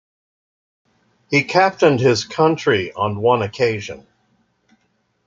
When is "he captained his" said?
1.29-2.23